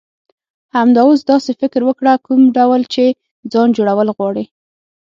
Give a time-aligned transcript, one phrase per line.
[0.75, 3.05] همدا اوس داسی فکر وکړه، کوم ډول چی
[3.51, 4.45] ځان جوړول غواړی.